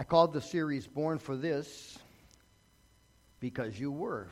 [0.00, 1.98] I called the series Born for This
[3.38, 4.28] because you were.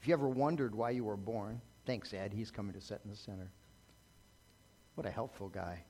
[0.00, 2.32] If you ever wondered why you were born, thanks, Ed.
[2.34, 3.48] He's coming to sit in the center.
[4.96, 5.84] What a helpful guy.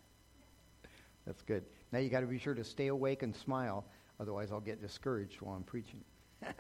[1.27, 1.65] That's good.
[1.91, 3.87] Now you got to be sure to stay awake and smile,
[4.21, 6.05] otherwise, I'll get discouraged while I'm preaching.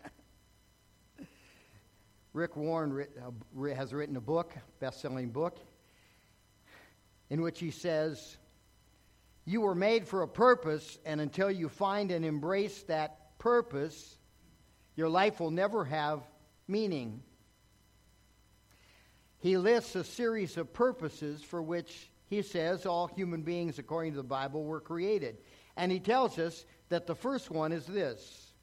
[2.32, 5.58] Rick Warren uh, has written a book, best-selling book,
[7.28, 8.38] in which he says,
[9.44, 14.18] "You were made for a purpose, and until you find and embrace that purpose,
[14.94, 16.22] your life will never have
[16.68, 17.22] meaning."
[19.38, 24.18] He lists a series of purposes for which he says all human beings, according to
[24.18, 25.38] the Bible, were created.
[25.76, 28.54] And he tells us that the first one is this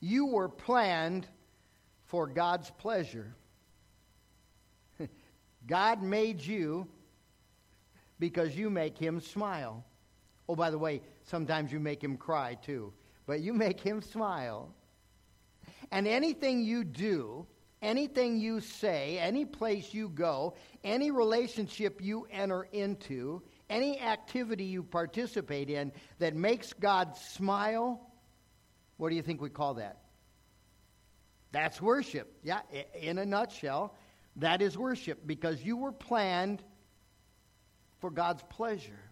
[0.00, 1.26] You were planned
[2.04, 3.34] for God's pleasure.
[5.66, 6.86] God made you
[8.18, 9.84] because you make him smile.
[10.48, 12.92] Oh, by the way, sometimes you make him cry too,
[13.26, 14.74] but you make him smile.
[15.90, 17.46] And anything you do,
[17.82, 24.82] anything you say, any place you go, any relationship you enter into, any activity you
[24.82, 28.10] participate in that makes God smile,
[28.96, 29.98] what do you think we call that?
[31.52, 32.32] That's worship.
[32.42, 32.60] Yeah,
[32.98, 33.94] in a nutshell,
[34.36, 36.62] that is worship because you were planned
[38.00, 39.07] for God's pleasure.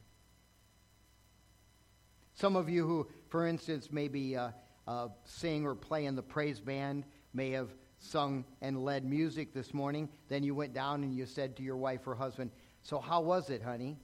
[2.36, 4.50] Some of you who, for instance, maybe uh,
[4.86, 9.74] uh, sing or play in the praise band may have sung and led music this
[9.74, 10.08] morning.
[10.28, 13.50] Then you went down and you said to your wife or husband, So, how was
[13.50, 13.98] it, honey?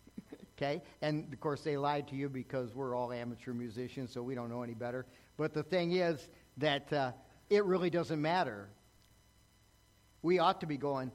[0.56, 0.82] okay?
[1.02, 4.48] And of course, they lied to you because we're all amateur musicians, so we don't
[4.48, 5.04] know any better.
[5.36, 6.92] But the thing is that.
[6.92, 7.10] Uh,
[7.50, 8.68] it really doesn't matter.
[10.22, 11.10] We ought to be going,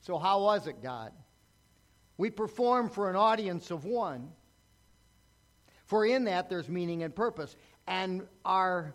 [0.00, 1.12] so how was it, God?
[2.16, 4.30] We perform for an audience of one.
[5.90, 7.56] For in that there's meaning and purpose.
[7.88, 8.94] And our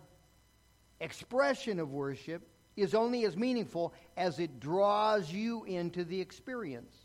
[0.98, 6.96] expression of worship is only as meaningful as it draws you into the experience.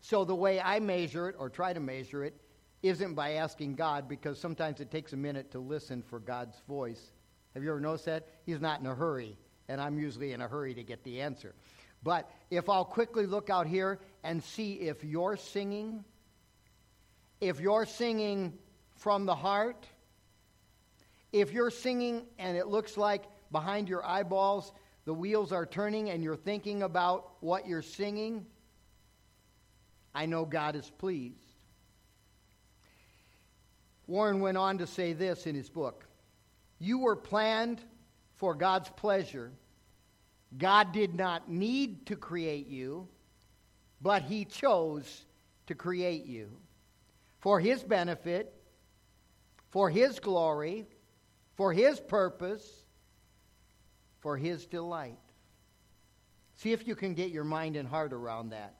[0.00, 2.40] So the way I measure it, or try to measure it,
[2.84, 7.10] isn't by asking God, because sometimes it takes a minute to listen for God's voice.
[7.54, 8.28] Have you ever noticed that?
[8.46, 9.36] He's not in a hurry,
[9.68, 11.52] and I'm usually in a hurry to get the answer.
[12.04, 16.04] But if I'll quickly look out here and see if you're singing,
[17.42, 18.52] if you're singing
[18.94, 19.84] from the heart,
[21.32, 24.72] if you're singing and it looks like behind your eyeballs
[25.06, 28.46] the wheels are turning and you're thinking about what you're singing,
[30.14, 31.42] I know God is pleased.
[34.06, 36.06] Warren went on to say this in his book
[36.78, 37.80] you were planned
[38.36, 39.50] for God's pleasure.
[40.56, 43.08] God did not need to create you,
[44.00, 45.24] but He chose
[45.66, 46.50] to create you
[47.42, 48.54] for His benefit,
[49.68, 50.86] for His glory,
[51.56, 52.66] for His purpose,
[54.20, 55.18] for His delight.
[56.56, 58.76] See if you can get your mind and heart around that.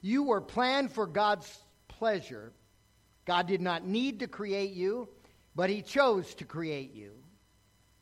[0.00, 1.52] You were planned for God's
[1.88, 2.52] pleasure.
[3.26, 5.08] God did not need to create you,
[5.56, 7.12] but He chose to create you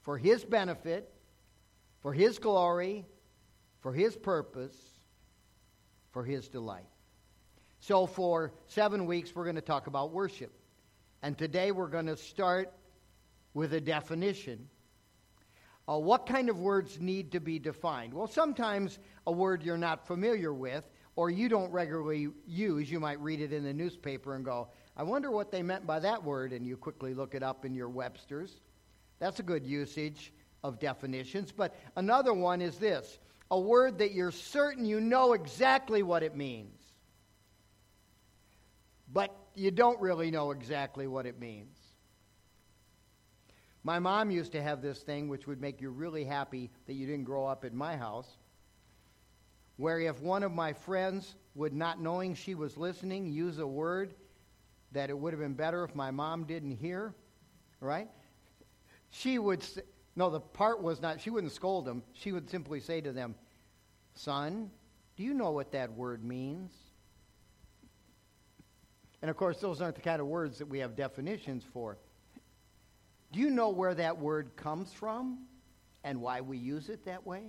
[0.02, 1.10] for His benefit,
[2.02, 3.06] for His glory,
[3.80, 4.76] for His purpose,
[6.12, 6.84] for His delight.
[7.80, 10.52] So, for seven weeks, we're going to talk about worship.
[11.22, 12.72] And today we're going to start
[13.54, 14.68] with a definition.
[15.88, 18.12] Uh, what kind of words need to be defined?
[18.12, 20.84] Well, sometimes a word you're not familiar with
[21.16, 25.02] or you don't regularly use, you might read it in the newspaper and go, I
[25.02, 27.88] wonder what they meant by that word, and you quickly look it up in your
[27.88, 28.60] Webster's.
[29.18, 31.50] That's a good usage of definitions.
[31.50, 33.18] But another one is this
[33.50, 36.77] a word that you're certain you know exactly what it means,
[39.12, 41.76] but you don't really know exactly what it means.
[43.84, 47.06] My mom used to have this thing which would make you really happy that you
[47.06, 48.28] didn't grow up in my house,
[49.76, 54.14] where if one of my friends would, not knowing she was listening, use a word
[54.92, 57.14] that it would have been better if my mom didn't hear,
[57.80, 58.08] right?
[59.10, 59.82] she would, say,
[60.16, 62.02] no, the part was not, she wouldn't scold them.
[62.12, 63.34] She would simply say to them,
[64.14, 64.70] Son,
[65.16, 66.72] do you know what that word means?
[69.20, 71.98] And of course, those aren't the kind of words that we have definitions for.
[73.32, 75.40] Do you know where that word comes from
[76.04, 77.42] and why we use it that way?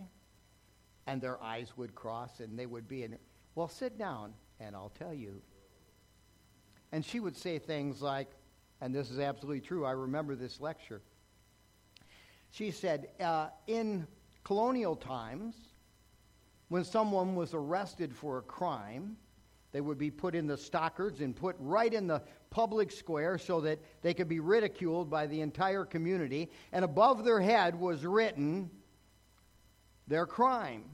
[1.07, 3.17] And their eyes would cross and they would be in,
[3.55, 5.41] well, sit down and I'll tell you.
[6.91, 8.29] And she would say things like,
[8.81, 11.01] and this is absolutely true, I remember this lecture.
[12.51, 14.07] She said, uh, in
[14.43, 15.55] colonial times,
[16.69, 19.17] when someone was arrested for a crime,
[19.71, 23.61] They would be put in the stockards and put right in the public square so
[23.61, 26.49] that they could be ridiculed by the entire community.
[26.71, 28.69] And above their head was written
[30.07, 30.85] their crime.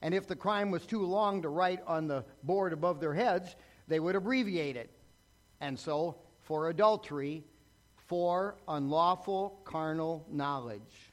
[0.00, 3.54] And if the crime was too long to write on the board above their heads,
[3.86, 4.90] they would abbreviate it.
[5.60, 7.44] And so, for adultery,
[7.96, 11.12] for unlawful carnal knowledge.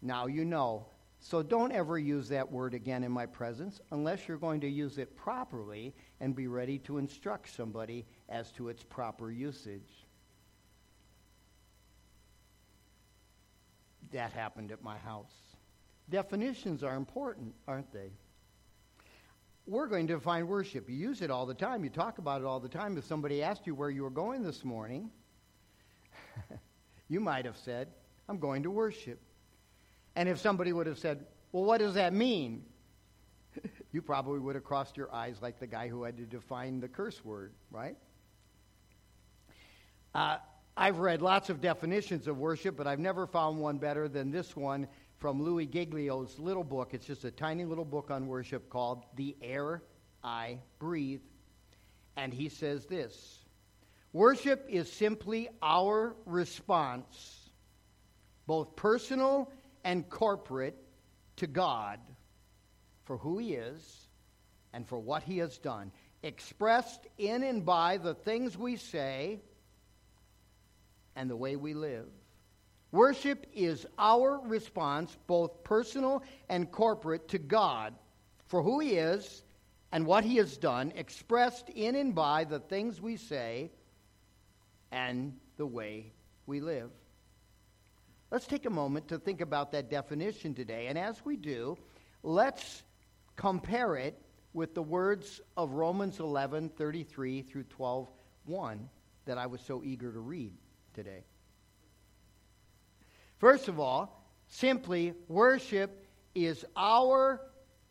[0.00, 0.86] Now you know.
[1.20, 4.96] So don't ever use that word again in my presence unless you're going to use
[4.96, 10.06] it properly and be ready to instruct somebody as to its proper usage.
[14.12, 15.32] That happened at my house.
[16.08, 18.10] Definitions are important, aren't they?
[19.66, 20.88] We're going to define worship.
[20.88, 21.84] You use it all the time.
[21.84, 22.96] You talk about it all the time.
[22.96, 25.10] If somebody asked you where you were going this morning,
[27.08, 27.88] you might have said,
[28.28, 29.20] I'm going to worship.
[30.16, 32.64] And if somebody would have said, Well, what does that mean?
[33.92, 36.88] you probably would have crossed your eyes like the guy who had to define the
[36.88, 37.96] curse word, right?
[40.14, 40.38] Uh,
[40.76, 44.56] I've read lots of definitions of worship, but I've never found one better than this
[44.56, 44.86] one
[45.18, 46.94] from Louis Giglio's little book.
[46.94, 49.82] It's just a tiny little book on worship called The Air
[50.24, 51.20] I Breathe.
[52.16, 53.40] And he says this
[54.12, 57.50] Worship is simply our response,
[58.46, 59.52] both personal
[59.84, 60.76] and corporate,
[61.36, 62.00] to God
[63.04, 64.08] for who He is
[64.72, 65.90] and for what He has done,
[66.22, 69.40] expressed in and by the things we say
[71.16, 72.06] and the way we live.
[72.92, 77.94] Worship is our response, both personal and corporate, to God
[78.46, 79.42] for who He is
[79.92, 83.70] and what He has done, expressed in and by the things we say
[84.92, 86.12] and the way
[86.46, 86.90] we live.
[88.30, 90.86] Let's take a moment to think about that definition today.
[90.86, 91.76] And as we do,
[92.22, 92.84] let's
[93.34, 94.20] compare it
[94.52, 98.08] with the words of Romans 11 33 through 12
[98.44, 98.88] 1
[99.26, 100.52] that I was so eager to read
[100.94, 101.24] today.
[103.38, 107.40] First of all, simply worship is our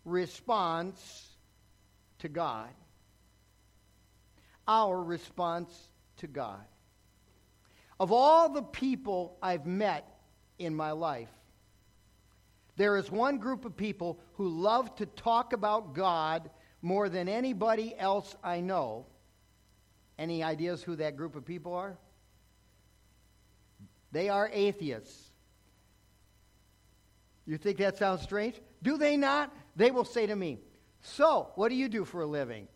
[0.06, 1.28] response
[2.20, 2.70] to God.
[4.68, 5.74] Our response
[6.18, 6.64] to God.
[8.00, 10.19] Of all the people I've met
[10.60, 11.30] in my life,
[12.76, 16.50] there is one group of people who love to talk about God
[16.82, 19.06] more than anybody else I know.
[20.18, 21.98] Any ideas who that group of people are?
[24.12, 25.30] They are atheists.
[27.46, 28.56] You think that sounds strange?
[28.82, 29.54] Do they not?
[29.76, 30.60] They will say to me,
[31.02, 32.68] So, what do you do for a living?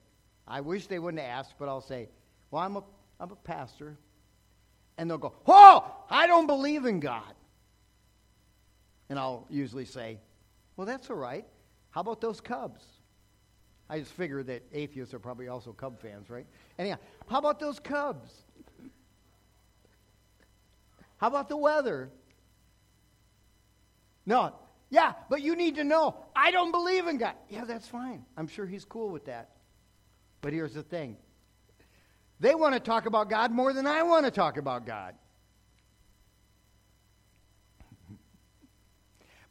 [0.48, 2.10] I wish they wouldn't ask, but I'll say,
[2.52, 2.84] Well, I'm a,
[3.20, 3.98] I'm a pastor.
[4.98, 7.34] And they'll go, Oh, I don't believe in God.
[9.10, 10.20] And I'll usually say,
[10.76, 11.46] Well, that's all right.
[11.92, 12.84] How about those Cubs?
[13.90, 16.48] I just figure that atheists are probably also Cub fans, right?
[16.80, 16.98] Anyhow,
[17.28, 18.32] how about those Cubs?
[21.18, 22.10] How about the weather?
[24.26, 24.54] No,
[24.90, 27.34] yeah, but you need to know, I don't believe in God.
[27.50, 28.26] Yeah, that's fine.
[28.38, 29.50] I'm sure he's cool with that.
[30.42, 31.18] But here's the thing
[32.40, 35.16] they want to talk about God more than I want to talk about God.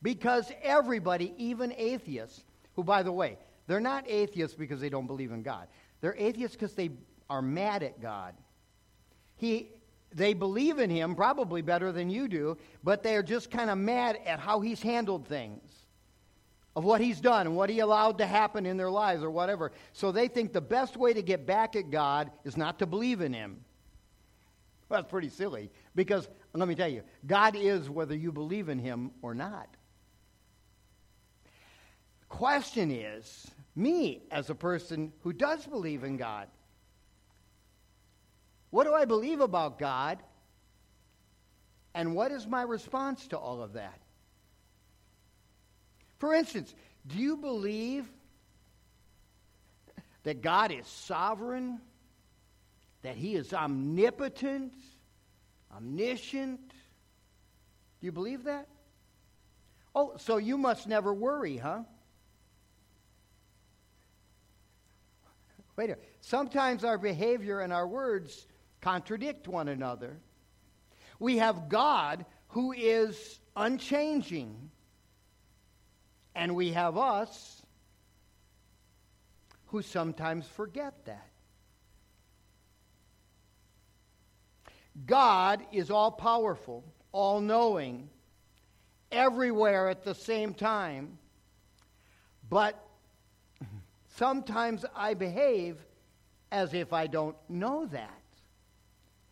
[0.03, 2.43] Because everybody, even atheists,
[2.75, 5.69] who, by the way, they're not atheists because they don't believe in God.
[6.01, 6.91] They're atheists because they
[7.31, 8.35] are mad at God.
[9.37, 9.71] He,
[10.13, 14.19] they believe in him probably better than you do, but they're just kind of mad
[14.27, 15.71] at how he's handled things,
[16.75, 19.73] of what he's done and what he allowed to happen in their lives or whatever.
[19.93, 23.21] So they think the best way to get back at God is not to believe
[23.21, 23.61] in him.
[24.89, 28.79] Well, that's pretty silly because let me tell you, God is whether you believe in
[28.79, 29.69] him or not.
[32.33, 36.49] Question is, me as a person who does believe in God,
[38.71, 40.19] what do I believe about God?
[41.95, 44.01] And what is my response to all of that?
[46.21, 46.75] For instance,
[47.07, 48.07] do you believe
[50.23, 51.81] that God is sovereign?
[53.03, 54.73] That He is omnipotent?
[55.77, 56.61] Omniscient?
[58.01, 58.69] Do you believe that?
[59.95, 61.81] Oh, so you must never worry, huh?
[65.77, 66.05] Wait a minute.
[66.21, 68.47] Sometimes our behavior and our words
[68.81, 70.19] contradict one another.
[71.19, 74.71] We have God who is unchanging,
[76.35, 77.63] and we have us
[79.67, 81.29] who sometimes forget that.
[85.07, 88.11] God is all powerful, all knowing,
[89.11, 91.17] everywhere at the same time.
[92.51, 92.79] But
[94.23, 95.85] sometimes I behave
[96.53, 98.23] as if I don't know that,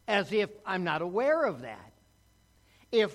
[0.09, 1.93] as if I'm not aware of that,
[2.91, 3.15] if,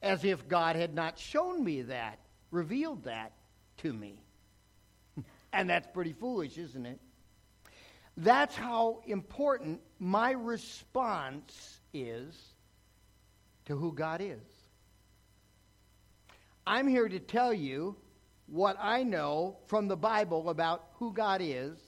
[0.00, 2.18] as if God had not shown me that,
[2.50, 3.32] revealed that
[3.82, 4.22] to me.
[5.52, 6.98] and that's pretty foolish, isn't it?
[8.16, 12.34] That's how important my response is
[13.66, 14.40] to who God is.
[16.66, 17.96] I'm here to tell you
[18.46, 21.78] what I know from the Bible about who God is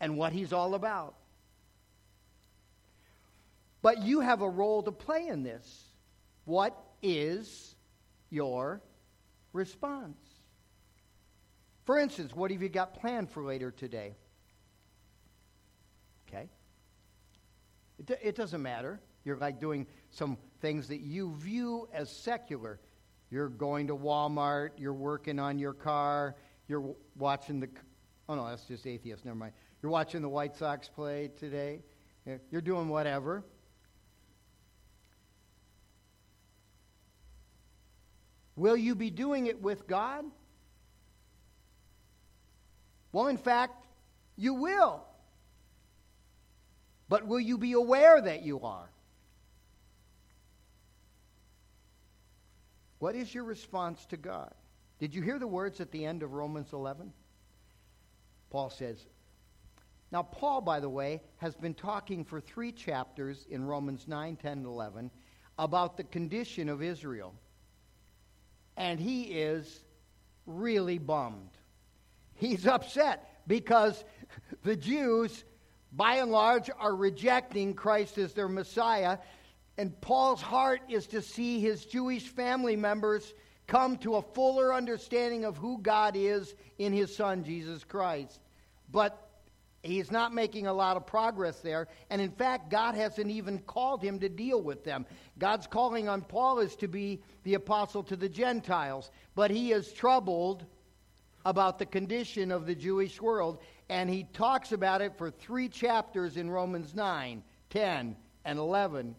[0.00, 1.14] and what He's all about.
[3.82, 5.84] But you have a role to play in this.
[6.44, 7.74] What is
[8.30, 8.80] your
[9.52, 10.16] response?
[11.84, 14.14] For instance, what have you got planned for later today?
[16.28, 16.48] Okay?
[17.98, 19.00] It, it doesn't matter.
[19.24, 22.80] You're like doing some things that you view as secular.
[23.34, 26.36] You're going to Walmart, you're working on your car,
[26.68, 27.68] you're watching the.
[28.28, 29.24] Oh, no, that's just atheist.
[29.24, 29.54] Never mind.
[29.82, 31.80] You're watching the White Sox play today.
[32.52, 33.42] You're doing whatever.
[38.54, 40.26] Will you be doing it with God?
[43.10, 43.84] Well, in fact,
[44.36, 45.04] you will.
[47.08, 48.93] But will you be aware that you are?
[53.04, 54.54] What is your response to God?
[54.98, 57.12] Did you hear the words at the end of Romans 11?
[58.48, 58.96] Paul says,
[60.10, 64.52] now, Paul, by the way, has been talking for three chapters in Romans 9, 10,
[64.52, 65.10] and 11
[65.58, 67.34] about the condition of Israel.
[68.78, 69.84] And he is
[70.46, 71.50] really bummed.
[72.36, 74.02] He's upset because
[74.62, 75.44] the Jews,
[75.92, 79.18] by and large, are rejecting Christ as their Messiah.
[79.76, 83.34] And Paul's heart is to see his Jewish family members
[83.66, 88.40] come to a fuller understanding of who God is in his Son, Jesus Christ.
[88.90, 89.28] But
[89.82, 91.88] he's not making a lot of progress there.
[92.10, 95.06] And in fact, God hasn't even called him to deal with them.
[95.38, 99.10] God's calling on Paul is to be the apostle to the Gentiles.
[99.34, 100.64] But he is troubled
[101.44, 103.58] about the condition of the Jewish world.
[103.88, 109.16] And he talks about it for three chapters in Romans 9, 10, and 11.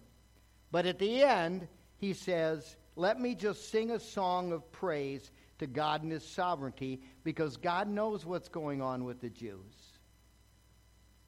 [0.75, 5.67] But at the end, he says, Let me just sing a song of praise to
[5.67, 9.93] God and His sovereignty because God knows what's going on with the Jews.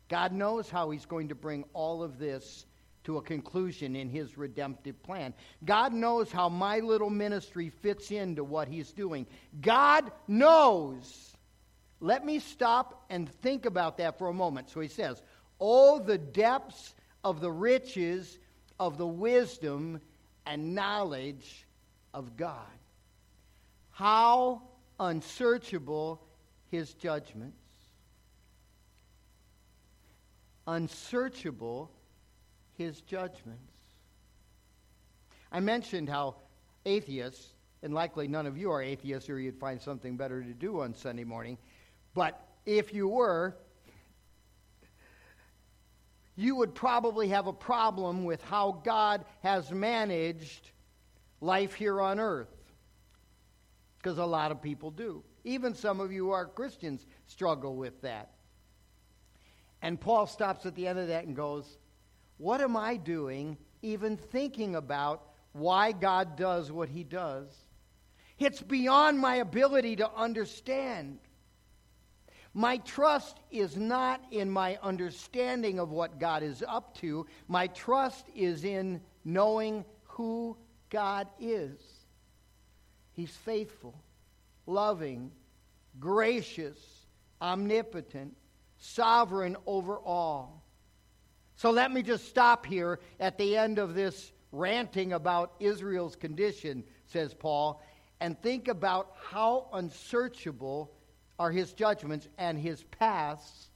[0.09, 2.65] God knows how He's going to bring all of this
[3.05, 5.33] to a conclusion in His redemptive plan.
[5.63, 9.25] God knows how my little ministry fits into what He's doing.
[9.61, 11.37] God knows.
[12.01, 14.69] Let me stop and think about that for a moment.
[14.69, 15.21] So He says,
[15.57, 18.39] Oh, the depths of the riches
[18.79, 20.01] of the wisdom
[20.45, 21.65] and knowledge
[22.13, 22.65] of God.
[23.91, 24.61] How
[24.99, 26.21] unsearchable
[26.69, 27.57] his judgments.
[30.67, 31.91] Unsearchable
[32.77, 33.73] his judgments.
[35.51, 36.35] I mentioned how
[36.85, 40.81] atheists, and likely none of you are atheists or you'd find something better to do
[40.81, 41.57] on Sunday morning,
[42.13, 43.55] but if you were,
[46.37, 50.69] you would probably have a problem with how God has managed
[51.41, 52.55] life here on earth.
[53.97, 55.23] Because a lot of people do.
[55.43, 58.29] Even some of you who are Christians struggle with that.
[59.81, 61.79] And Paul stops at the end of that and goes,
[62.37, 67.47] What am I doing even thinking about why God does what he does?
[68.37, 71.17] It's beyond my ability to understand.
[72.57, 77.27] My trust is not in my understanding of what God is up to.
[77.47, 80.57] My trust is in knowing who
[80.89, 81.79] God is.
[83.11, 83.93] He's faithful,
[84.65, 85.31] loving,
[85.99, 86.79] gracious,
[87.39, 88.35] omnipotent,
[88.79, 90.63] sovereign over all.
[91.57, 96.83] So let me just stop here at the end of this ranting about Israel's condition,
[97.05, 97.83] says Paul,
[98.19, 100.91] and think about how unsearchable
[101.39, 103.69] are his judgments and his paths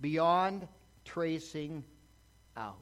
[0.00, 0.66] beyond
[1.04, 1.84] tracing
[2.56, 2.76] out.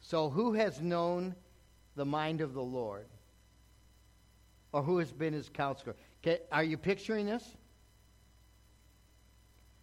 [0.00, 1.34] So, who has known
[1.94, 3.06] the mind of the Lord?
[4.72, 5.94] Or who has been his counselor?
[6.22, 7.44] Okay, are you picturing this?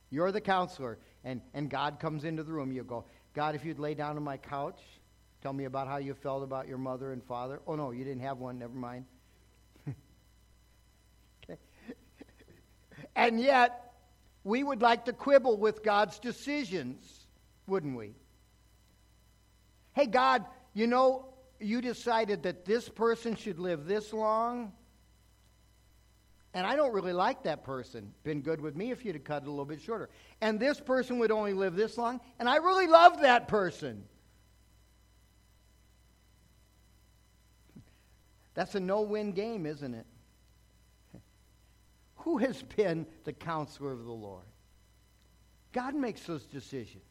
[0.10, 2.72] You're the counselor, and, and God comes into the room.
[2.72, 4.80] You go, God, if you'd lay down on my couch,
[5.42, 7.62] tell me about how you felt about your mother and father.
[7.68, 8.58] Oh, no, you didn't have one.
[8.58, 9.06] Never mind.
[13.16, 13.94] And yet,
[14.44, 17.28] we would like to quibble with God's decisions,
[17.68, 18.14] wouldn't we?
[19.94, 24.72] Hey, God, you know, you decided that this person should live this long,
[26.54, 28.14] and I don't really like that person.
[28.24, 30.10] Been good with me if you'd have cut it a little bit shorter.
[30.42, 34.04] And this person would only live this long, and I really love that person.
[38.54, 40.06] That's a no win game, isn't it?
[42.30, 44.46] Who has been the counselor of the Lord?
[45.72, 47.02] God makes those decisions.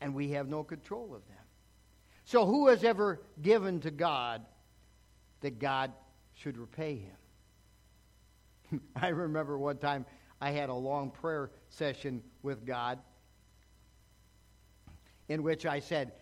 [0.00, 1.44] And we have no control of them.
[2.24, 4.40] So, who has ever given to God
[5.42, 5.92] that God
[6.32, 7.04] should repay
[8.70, 8.80] him?
[8.96, 10.06] I remember one time
[10.40, 13.00] I had a long prayer session with God
[15.28, 16.12] in which I said,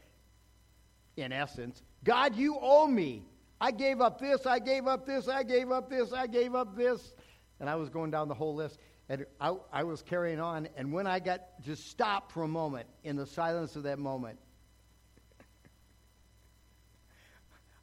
[1.16, 3.29] in essence, God, you owe me.
[3.60, 6.76] I gave up this, I gave up this, I gave up this, I gave up
[6.76, 7.14] this.
[7.60, 8.78] And I was going down the whole list.
[9.10, 10.68] And I, I was carrying on.
[10.76, 14.38] And when I got just stopped for a moment in the silence of that moment,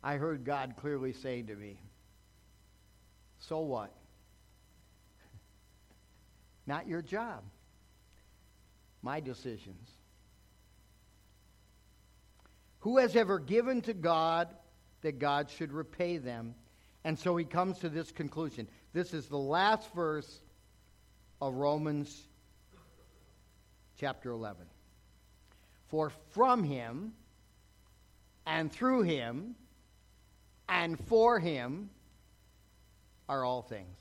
[0.04, 1.80] I heard God clearly saying to me,
[3.40, 3.94] So what?
[6.66, 7.44] Not your job.
[9.04, 9.90] My decisions.
[12.80, 14.48] Who has ever given to God
[15.02, 16.56] that God should repay them?
[17.04, 18.68] And so he comes to this conclusion.
[18.94, 20.42] This is the last verse
[21.42, 22.28] of Romans
[24.00, 24.66] chapter 11.
[25.88, 27.14] For from him
[28.46, 29.56] and through him
[30.68, 31.90] and for him
[33.30, 33.96] are all things.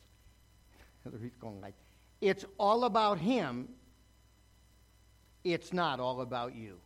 [1.22, 1.74] He's going like,
[2.20, 3.68] it's all about him.
[5.44, 6.78] It's not all about you.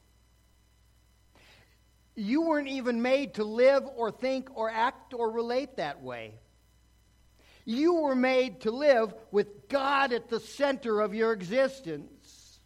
[2.14, 6.35] You weren't even made to live or think or act or relate that way.
[7.64, 12.59] You were made to live with God at the center of your existence.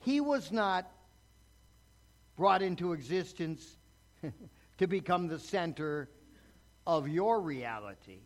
[0.00, 0.88] He was not
[2.36, 3.76] brought into existence
[4.78, 6.08] to become the center
[6.86, 8.20] of your reality.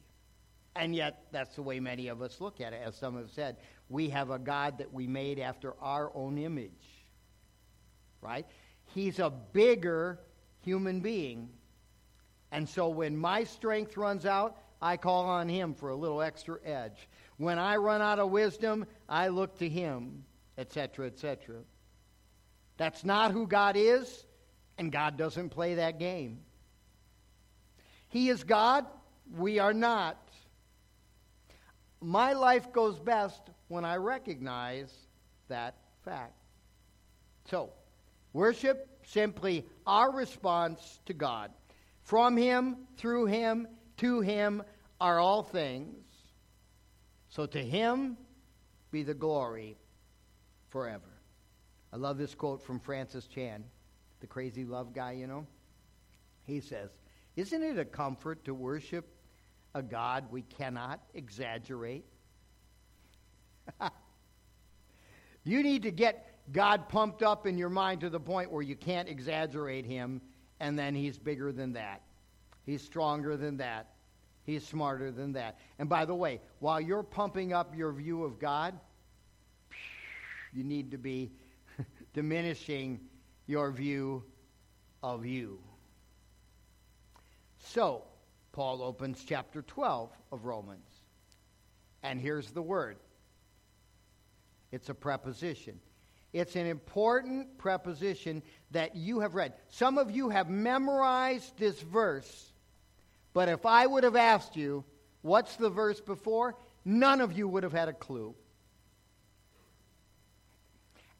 [0.76, 2.82] And yet, that's the way many of us look at it.
[2.84, 3.56] As some have said,
[3.88, 6.99] we have a God that we made after our own image.
[8.20, 8.46] Right?
[8.94, 10.18] He's a bigger
[10.62, 11.48] human being.
[12.52, 16.58] And so when my strength runs out, I call on Him for a little extra
[16.64, 17.08] edge.
[17.36, 20.24] When I run out of wisdom, I look to Him,
[20.58, 21.56] etc., etc.
[22.76, 24.26] That's not who God is,
[24.78, 26.40] and God doesn't play that game.
[28.08, 28.86] He is God,
[29.36, 30.16] we are not.
[32.00, 34.92] My life goes best when I recognize
[35.48, 36.34] that fact.
[37.50, 37.70] So,
[38.32, 41.50] worship simply our response to God.
[42.02, 44.62] From Him, through Him, to Him
[45.00, 46.04] are all things.
[47.28, 48.16] So to Him
[48.90, 49.76] be the glory
[50.68, 51.02] forever.
[51.92, 53.64] I love this quote from Francis Chan,
[54.20, 55.46] the crazy love guy, you know.
[56.46, 56.90] He says,
[57.36, 59.06] Isn't it a comfort to worship
[59.74, 62.04] a God we cannot exaggerate?
[65.44, 68.76] you need to get God pumped up in your mind to the point where you
[68.76, 70.20] can't exaggerate Him,
[70.58, 72.02] and then He's bigger than that.
[72.66, 73.90] He's stronger than that.
[74.44, 75.58] He's smarter than that.
[75.78, 78.78] And by the way, while you're pumping up your view of God,
[80.52, 81.30] you need to be
[82.14, 83.00] diminishing
[83.46, 84.24] your view
[85.02, 85.58] of you.
[87.58, 88.04] So,
[88.52, 90.88] Paul opens chapter 12 of Romans.
[92.02, 92.96] And here's the word
[94.72, 95.78] it's a preposition.
[96.32, 99.54] It's an important preposition that you have read.
[99.68, 102.52] Some of you have memorized this verse,
[103.32, 104.84] but if I would have asked you,
[105.22, 106.56] what's the verse before?
[106.84, 108.34] None of you would have had a clue.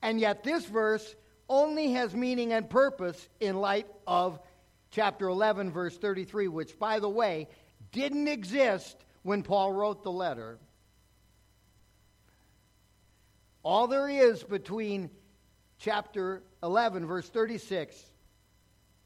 [0.03, 1.15] And yet, this verse
[1.49, 4.41] only has meaning and purpose in light of
[4.91, 7.49] chapter 11, verse 33, which, by the way,
[7.93, 10.59] didn't exist when Paul wrote the letter.
[13.63, 15.11] All there is between
[15.79, 17.97] chapter 11, verse 36,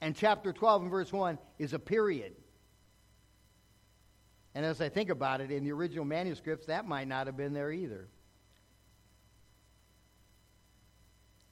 [0.00, 2.34] and chapter 12 and verse 1 is a period.
[4.54, 7.52] And as I think about it, in the original manuscripts, that might not have been
[7.52, 8.08] there either.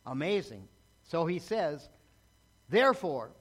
[0.06, 0.68] Amazing.
[1.08, 1.88] So he says,
[2.68, 3.32] therefore,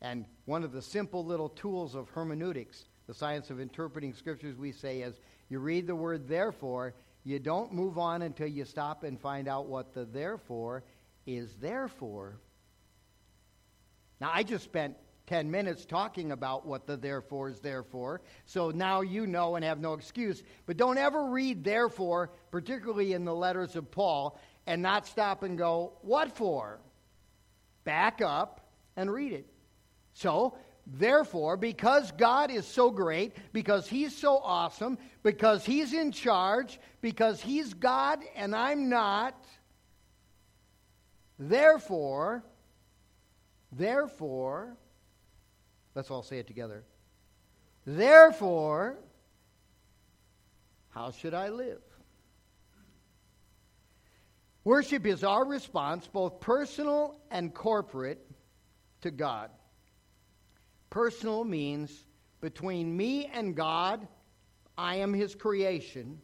[0.00, 4.72] and one of the simple little tools of hermeneutics, the science of interpreting scriptures, we
[4.72, 9.18] say is you read the word therefore, you don't move on until you stop and
[9.18, 10.84] find out what the therefore
[11.26, 12.36] is there for.
[14.20, 18.70] Now, I just spent 10 minutes talking about what the therefore is there for, so
[18.70, 20.42] now you know and have no excuse.
[20.66, 25.56] But don't ever read therefore, particularly in the letters of Paul, and not stop and
[25.56, 26.78] go, what for?
[27.84, 29.46] Back up and read it.
[30.12, 30.56] So,
[30.86, 37.40] therefore, because God is so great, because He's so awesome, because He's in charge, because
[37.40, 39.34] He's God and I'm not,
[41.38, 42.44] therefore,
[43.72, 44.76] therefore,
[45.94, 46.84] let's all say it together.
[47.86, 48.96] Therefore,
[50.90, 51.82] how should I live?
[54.64, 58.24] Worship is our response, both personal and corporate,
[59.02, 59.50] to God.
[60.94, 62.04] Personal means
[62.40, 64.06] between me and God,
[64.78, 66.20] I am His creation.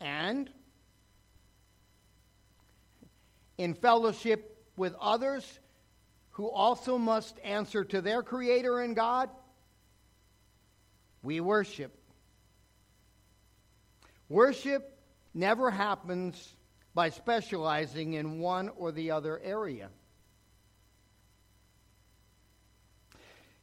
[0.00, 0.50] And
[3.58, 5.60] in fellowship with others
[6.30, 9.30] who also must answer to their Creator and God,
[11.22, 11.96] we worship.
[14.28, 14.98] Worship
[15.32, 16.56] never happens
[16.92, 19.90] by specializing in one or the other area.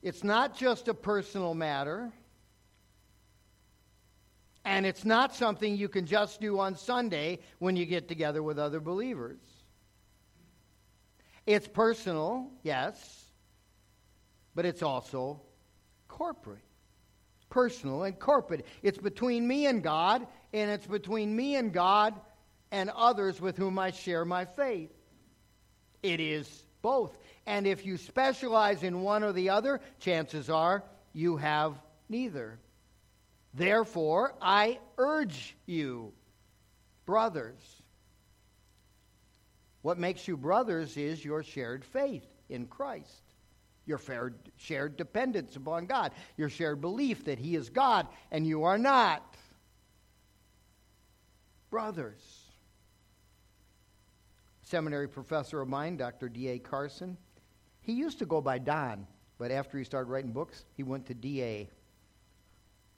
[0.08, 2.14] It's not just a personal matter,
[4.64, 8.58] and it's not something you can just do on Sunday when you get together with
[8.58, 9.42] other believers.
[11.46, 13.26] It's personal, yes,
[14.56, 15.42] but it's also
[16.08, 16.64] corporate
[17.50, 18.66] personal and corporate.
[18.84, 22.14] It's between me and God, and it's between me and God
[22.72, 24.92] and others with whom I share my faith.
[26.02, 27.18] It is both.
[27.48, 30.84] And if you specialize in one or the other, chances are
[31.14, 31.74] you have
[32.10, 32.60] neither.
[33.56, 36.14] Therefore, I urge you,
[37.06, 37.82] brothers.
[39.82, 43.24] What makes you brothers is your shared faith in Christ
[43.88, 44.00] your
[44.58, 49.36] shared dependence upon God, your shared belief that He is God and you are not.
[51.70, 52.22] Brothers.
[54.62, 56.28] Seminary professor of mine, Dr.
[56.28, 56.60] D.A.
[56.60, 57.18] Carson,
[57.88, 61.14] he used to go by Don, but after he started writing books, he went to
[61.14, 61.70] D.A.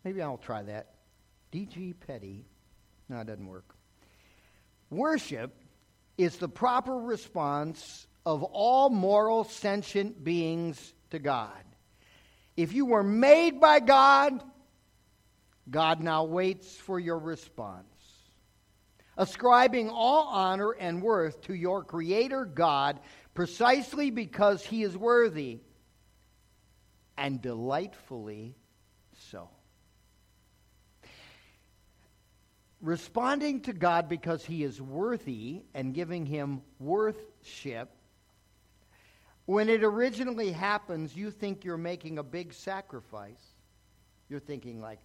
[0.04, 0.95] Maybe I'll try that.
[1.52, 1.93] D.G.
[2.08, 2.43] Petty.
[3.08, 3.75] No, it doesn't work.
[4.89, 5.56] Worship
[6.17, 11.63] is the proper response of all moral sentient beings to God.
[12.58, 14.43] If you were made by God,
[15.69, 17.86] God now waits for your response.
[19.17, 22.99] Ascribing all honor and worth to your Creator God
[23.39, 25.62] precisely because He is worthy
[27.17, 28.54] and delightfully
[29.32, 29.47] so.
[32.82, 37.89] Responding to God because He is worthy and giving Him worthship
[39.45, 43.54] when it originally happens, you think you're making a big sacrifice.
[44.28, 44.99] You're thinking, like,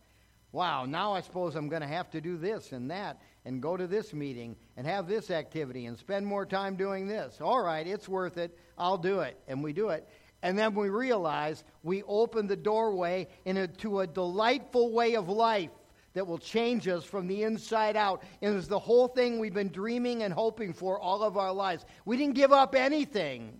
[0.54, 3.76] wow, now I suppose I'm going to have to do this and that and go
[3.76, 7.40] to this meeting and have this activity and spend more time doing this.
[7.40, 8.56] All right, it's worth it.
[8.78, 9.36] I'll do it.
[9.48, 10.08] And we do it.
[10.42, 15.72] And then we realize we open the doorway into a delightful way of life
[16.12, 18.22] that will change us from the inside out.
[18.40, 21.84] And it's the whole thing we've been dreaming and hoping for all of our lives.
[22.04, 23.58] We didn't give up anything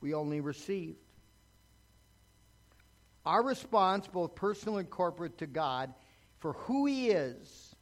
[0.00, 1.01] we only received.
[3.24, 5.94] Our response, both personal and corporate, to God
[6.38, 7.74] for who He is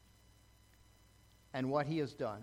[1.55, 2.43] and what He has done.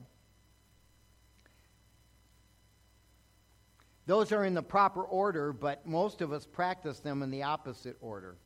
[4.07, 7.97] Those are in the proper order, but most of us practice them in the opposite
[7.99, 8.37] order.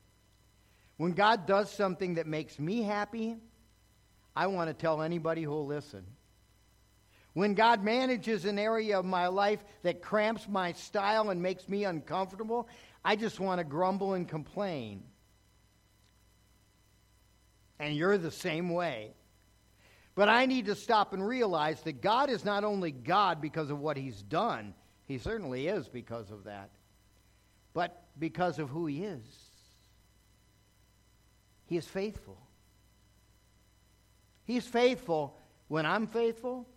[0.98, 3.38] When God does something that makes me happy,
[4.36, 6.04] I want to tell anybody who will listen.
[7.34, 11.86] When God manages an area of my life that cramps my style and makes me
[11.86, 12.68] uncomfortable,
[13.04, 15.04] I just want to grumble and complain.
[17.80, 19.14] And you're the same way.
[20.14, 23.80] But I need to stop and realize that God is not only God because of
[23.80, 24.74] what He's done,
[25.08, 26.70] He certainly is because of that,
[27.74, 29.24] but because of who He is.
[31.66, 32.38] He is faithful.
[34.44, 35.38] He's faithful
[35.70, 36.68] when I'm faithful,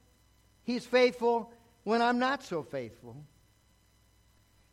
[0.62, 3.16] He's faithful when I'm not so faithful.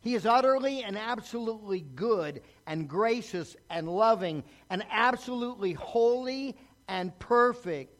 [0.02, 6.56] He is utterly and absolutely good and gracious and loving and absolutely holy
[6.88, 7.96] and perfect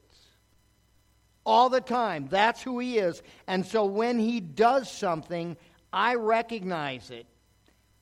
[1.46, 2.28] all the time.
[2.28, 3.22] That's who He is.
[3.46, 5.56] And so when He does something,
[5.92, 7.26] I recognize it.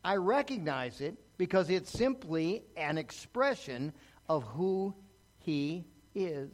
[0.02, 3.92] I recognize it because it's simply an expression
[4.28, 4.94] of who
[5.38, 5.84] He
[6.14, 6.50] is.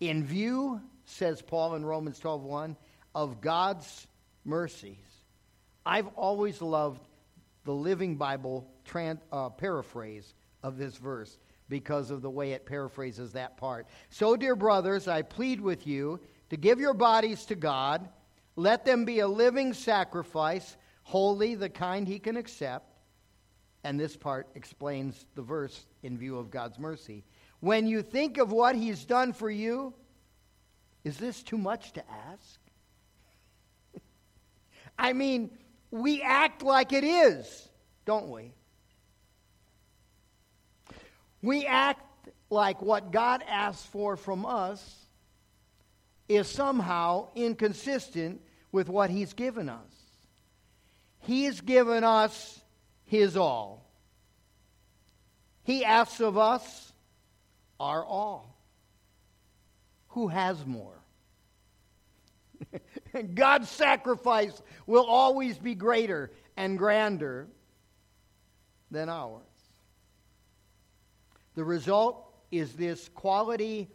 [0.00, 2.76] In view says Paul in Romans 12:1,
[3.14, 4.06] of God's
[4.44, 4.96] mercies.
[5.84, 7.06] I've always loved
[7.64, 8.66] the Living Bible
[9.30, 11.38] uh, paraphrase of this verse
[11.68, 13.86] because of the way it paraphrases that part.
[14.10, 18.08] So, dear brothers, I plead with you to give your bodies to God,
[18.56, 22.86] Let them be a living sacrifice, holy, the kind he can accept.
[23.84, 27.24] And this part explains the verse in view of God's mercy.
[27.60, 29.94] When you think of what he's done for you,
[31.04, 32.60] is this too much to ask?
[34.98, 35.50] I mean,
[35.90, 37.68] we act like it is,
[38.04, 38.52] don't we?
[41.42, 42.02] We act
[42.50, 44.96] like what God asks for from us
[46.28, 48.40] is somehow inconsistent
[48.72, 49.78] with what He's given us.
[51.20, 52.60] He's given us
[53.04, 53.84] His all.
[55.64, 56.92] He asks of us
[57.78, 58.56] our all.
[60.08, 60.98] Who has more?
[63.34, 67.48] God's sacrifice will always be greater and grander
[68.90, 69.42] than ours.
[71.54, 73.88] The result is this quality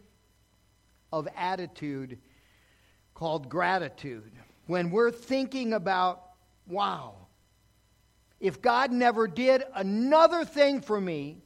[1.12, 2.20] of attitude
[3.14, 4.32] called gratitude.
[4.68, 6.24] When we're thinking about,
[6.68, 7.16] wow,
[8.40, 11.38] if God never did another thing for me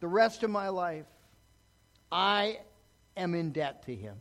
[0.00, 1.06] the rest of my life,
[2.10, 2.60] I
[3.16, 4.16] am in debt to Him.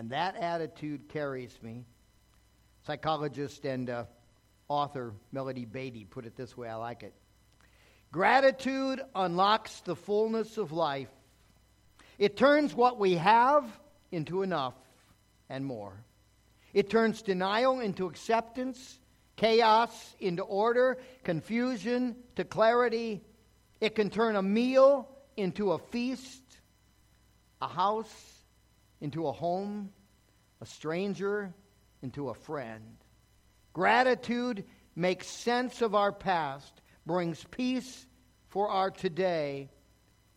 [0.00, 1.84] And that attitude carries me.
[2.86, 4.04] Psychologist and uh,
[4.66, 7.12] author Melody Beattie put it this way I like it.
[8.10, 11.10] Gratitude unlocks the fullness of life.
[12.16, 13.66] It turns what we have
[14.10, 14.72] into enough
[15.50, 15.92] and more.
[16.72, 18.98] It turns denial into acceptance,
[19.36, 23.20] chaos into order, confusion to clarity.
[23.82, 26.42] It can turn a meal into a feast,
[27.60, 28.29] a house
[29.00, 29.90] into a home,
[30.60, 31.54] a stranger
[32.02, 32.96] into a friend.
[33.72, 34.64] Gratitude
[34.96, 38.06] makes sense of our past, brings peace
[38.48, 39.70] for our today,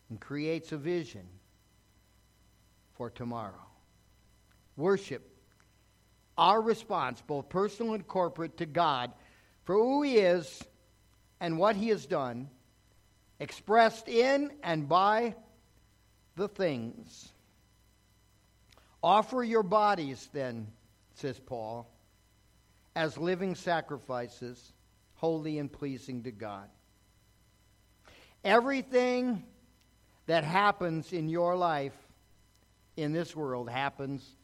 [0.09, 1.27] and creates a vision
[2.93, 3.65] for tomorrow.
[4.77, 5.27] Worship,
[6.37, 9.11] our response, both personal and corporate, to God
[9.63, 10.63] for who He is
[11.39, 12.49] and what He has done,
[13.39, 15.35] expressed in and by
[16.35, 17.33] the things
[19.03, 20.67] Offer your bodies, then,
[21.15, 21.91] says Paul,
[22.95, 24.71] as living sacrifices,
[25.15, 26.69] holy and pleasing to God.
[28.45, 29.43] Everything
[30.27, 31.95] that happens in your life
[32.95, 34.37] in this world happens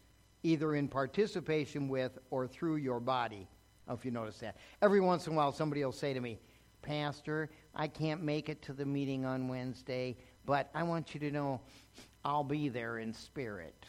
[0.43, 3.47] either in participation with or through your body.
[3.89, 4.57] if you notice that.
[4.81, 6.37] Every once in a while, somebody will say to me,
[6.81, 11.31] Pastor, I can't make it to the meeting on Wednesday, but I want you to
[11.31, 11.61] know
[12.25, 13.85] I'll be there in spirit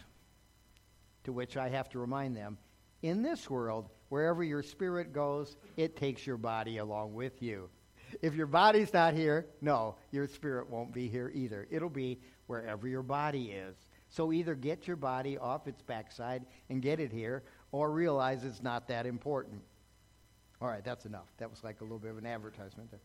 [1.24, 2.58] to which I have to remind them
[3.02, 7.68] in this world, wherever your spirit goes, it takes your body along with you.
[8.22, 11.66] If your body's not here, no, your spirit won't be here either.
[11.70, 13.76] It'll be wherever your body is.
[14.08, 18.62] So either get your body off its backside and get it here, or realize it's
[18.62, 19.62] not that important.
[20.60, 21.28] All right, that's enough.
[21.38, 23.00] That was like a little bit of an advertisement there.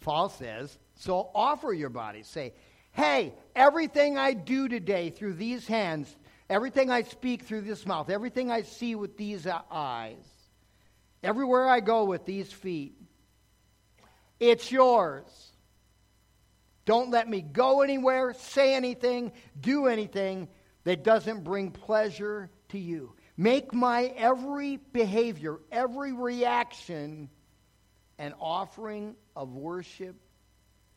[0.00, 2.22] Paul says, so offer your body.
[2.22, 2.54] Say,
[2.92, 6.16] hey, everything I do today through these hands,
[6.50, 10.24] Everything I speak through this mouth, everything I see with these uh, eyes,
[11.22, 12.94] everywhere I go with these feet,
[14.40, 15.26] it's yours.
[16.86, 20.48] Don't let me go anywhere, say anything, do anything
[20.84, 23.14] that doesn't bring pleasure to you.
[23.36, 27.28] Make my every behavior, every reaction,
[28.18, 30.16] an offering of worship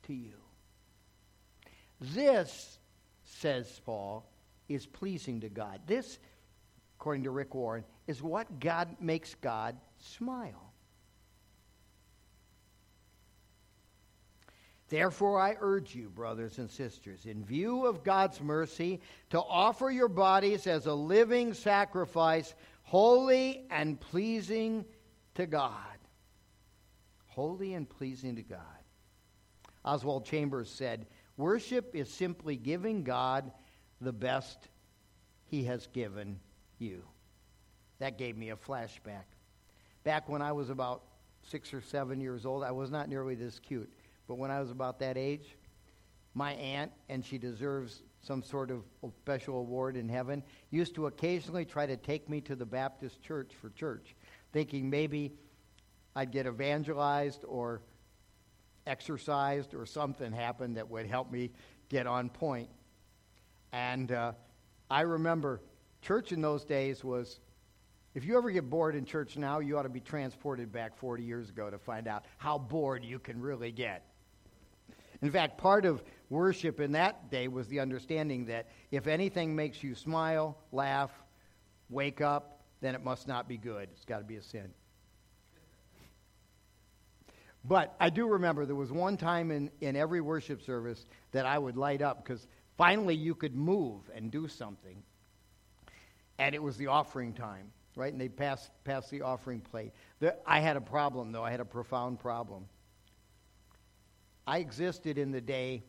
[0.03, 0.33] to you.
[1.99, 2.79] This,
[3.25, 4.30] says Paul,
[4.73, 5.81] is pleasing to God.
[5.85, 6.19] This,
[6.97, 10.71] according to Rick Warren, is what God makes God smile.
[14.91, 20.09] Therefore, I urge you, brothers and sisters, in view of God's mercy, to offer your
[20.09, 22.53] bodies as a living sacrifice,
[22.83, 24.83] holy and pleasing
[25.35, 25.97] to God.
[27.27, 28.59] Holy and pleasing to God.
[29.85, 31.07] Oswald Chambers said,
[31.37, 33.49] Worship is simply giving God
[34.01, 34.57] the best
[35.45, 36.39] he has given
[36.79, 37.03] you.
[37.99, 39.25] That gave me a flashback.
[40.03, 41.03] Back when I was about
[41.43, 43.91] six or seven years old, I was not nearly this cute.
[44.27, 45.55] But when I was about that age,
[46.33, 48.83] my aunt, and she deserves some sort of
[49.21, 53.51] special award in heaven, used to occasionally try to take me to the Baptist church
[53.59, 54.15] for church,
[54.53, 55.33] thinking maybe
[56.15, 57.81] I'd get evangelized or
[58.87, 61.51] exercised or something happened that would help me
[61.89, 62.69] get on point.
[63.71, 64.33] And uh,
[64.89, 65.61] I remember
[66.01, 67.39] church in those days was,
[68.13, 71.23] if you ever get bored in church now, you ought to be transported back 40
[71.23, 74.05] years ago to find out how bored you can really get.
[75.21, 79.83] In fact, part of worship in that day was the understanding that if anything makes
[79.83, 81.11] you smile, laugh,
[81.89, 83.89] wake up, then it must not be good.
[83.93, 84.73] It's got to be a sin.
[87.63, 91.59] But I do remember there was one time in, in every worship service that I
[91.59, 92.47] would light up because
[92.81, 95.03] finally you could move and do something.
[96.39, 98.11] And it was the offering time, right?
[98.11, 99.91] And they passed, passed the offering plate.
[100.19, 101.43] The, I had a problem, though.
[101.43, 102.65] I had a profound problem.
[104.47, 105.83] I existed in the day,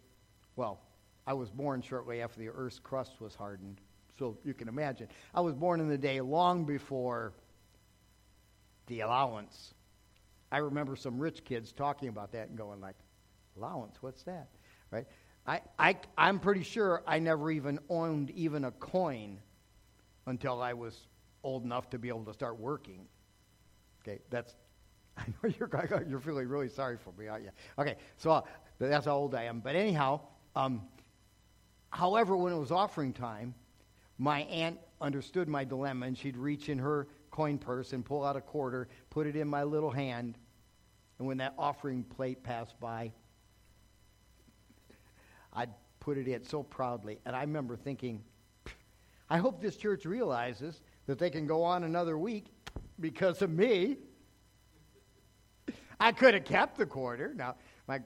[0.54, 0.80] well,
[1.26, 3.80] I was born shortly after the Earth's crust was hardened.
[4.18, 5.08] So you can imagine.
[5.34, 7.32] I was born in the day long before
[8.88, 9.72] the allowance
[10.52, 12.96] I remember some rich kids talking about that and going like,
[13.56, 14.48] allowance, what's that?
[14.90, 15.06] Right?
[15.46, 19.40] I, I, I'm pretty sure I never even owned even a coin
[20.26, 21.08] until I was
[21.42, 23.06] old enough to be able to start working.
[24.02, 24.54] Okay, that's,
[25.16, 27.50] I know you're, you're feeling really sorry for me, aren't you?
[27.78, 28.42] Okay, so uh,
[28.78, 29.60] that's how old I am.
[29.60, 30.20] But anyhow,
[30.54, 30.82] um,
[31.90, 33.54] however, when it was offering time,
[34.18, 38.36] my aunt understood my dilemma and she'd reach in her coin purse and pull out
[38.36, 40.38] a quarter, put it in my little hand,
[41.18, 43.12] and when that offering plate passed by,
[45.52, 47.18] I'd put it in so proudly.
[47.26, 48.22] And I remember thinking,
[49.30, 52.46] I hope this church realizes that they can go on another week
[53.00, 53.96] because of me.
[56.00, 57.32] I could have kept the quarter.
[57.34, 58.00] Now, my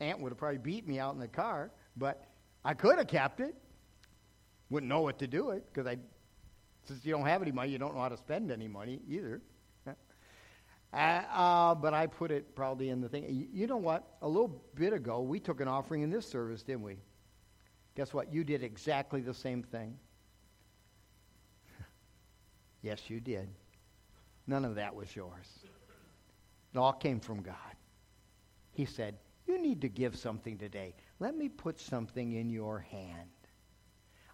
[0.00, 2.24] aunt would have probably beat me out in the car, but
[2.64, 3.54] I could have kept it.
[4.70, 5.98] Wouldn't know what to do it because I,
[6.84, 9.42] since you don't have any money, you don't know how to spend any money either.
[10.92, 13.48] Uh, uh, but I put it probably in the thing.
[13.52, 14.16] You, know what?
[14.22, 16.96] A little bit ago, we took an offering in this service, didn't we?
[17.94, 18.32] Guess what?
[18.32, 19.98] You did exactly the same thing.
[22.82, 23.48] yes, you did.
[24.46, 25.46] None of that was yours.
[26.74, 27.54] It all came from God.
[28.72, 30.94] He said, You need to give something today.
[31.20, 33.28] Let me put something in your hand.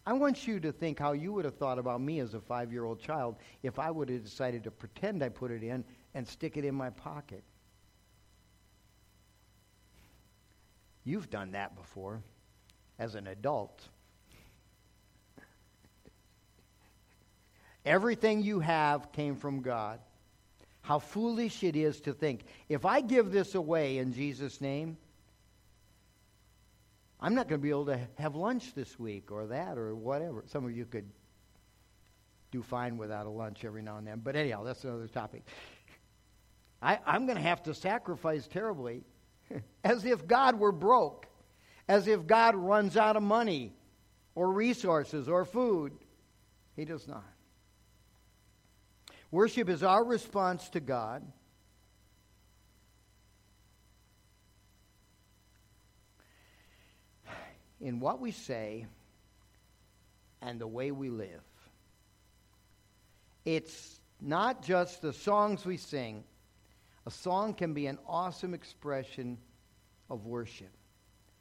[0.06, 2.70] I want you to think how you would have thought about me as a five
[2.70, 5.82] year old child if I would have decided to pretend I put it in
[6.14, 7.42] and stick it in my pocket.
[11.04, 12.22] You've done that before
[12.98, 13.82] as an adult.
[17.84, 20.00] Everything you have came from God.
[20.80, 24.96] How foolish it is to think if I give this away in Jesus' name,
[27.20, 30.44] I'm not going to be able to have lunch this week or that or whatever.
[30.46, 31.10] Some of you could
[32.50, 34.20] do fine without a lunch every now and then.
[34.22, 35.42] But anyhow, that's another topic.
[36.84, 39.04] I, I'm going to have to sacrifice terribly,
[39.84, 41.26] as if God were broke,
[41.88, 43.72] as if God runs out of money
[44.34, 45.94] or resources or food.
[46.76, 47.24] He does not.
[49.30, 51.22] Worship is our response to God.
[57.80, 58.84] In what we say
[60.42, 61.40] and the way we live.
[63.46, 66.24] It's not just the songs we sing,
[67.06, 69.38] a song can be an awesome expression
[70.08, 70.70] of worship,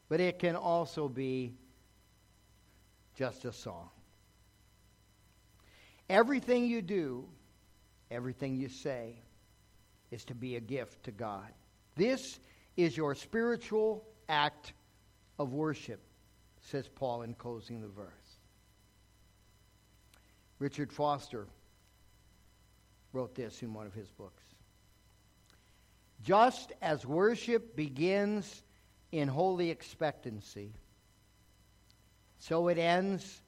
[0.10, 1.54] but it can also be
[3.15, 3.89] just a song.
[6.10, 7.26] Everything you do,
[8.12, 9.15] everything you say,
[10.12, 11.47] is to be a gift to God.
[11.95, 12.39] This
[12.76, 14.73] is your spiritual act
[15.39, 16.02] of worship,
[16.62, 18.08] says Paul in closing the verse.
[20.60, 21.47] Richard Foster
[23.12, 24.42] wrote this in one of his books.
[26.23, 28.63] Just as worship begins
[29.12, 30.71] in holy expectancy,
[32.39, 33.41] so it ends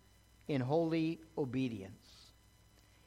[0.47, 1.93] in holy obedience.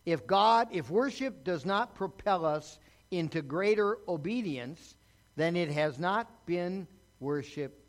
[0.06, 2.78] If God, if worship does not propel us
[3.10, 4.96] into greater obedience,
[5.36, 6.86] then it has not been
[7.20, 7.84] worship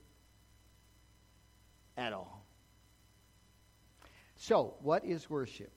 [1.97, 2.45] at all.
[4.35, 5.71] So, what is worship?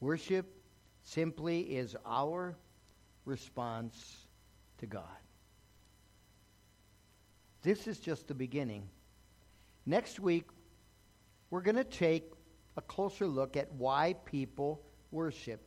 [0.00, 0.46] Worship
[1.02, 2.56] simply is our
[3.24, 4.23] response
[4.78, 5.02] to God.
[7.62, 8.88] This is just the beginning.
[9.86, 10.44] Next week,
[11.50, 12.30] we're going to take
[12.76, 15.66] a closer look at why people worship.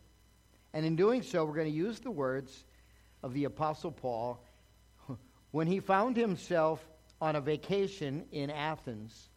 [0.73, 2.65] And in doing so, we're going to use the words
[3.23, 4.43] of the Apostle Paul
[5.51, 6.86] when he found himself
[7.19, 9.29] on a vacation in Athens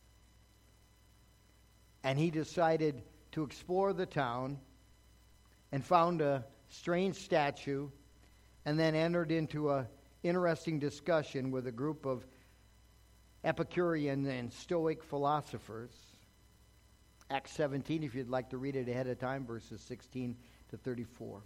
[2.05, 4.59] and he decided to explore the town
[5.72, 7.88] and found a strange statue
[8.64, 9.86] and then entered into an
[10.22, 12.26] interesting discussion with a group of
[13.42, 15.90] Epicurean and Stoic philosophers.
[17.30, 20.36] Acts 17, if you'd like to read it ahead of time, verses 16
[20.70, 21.40] to 34.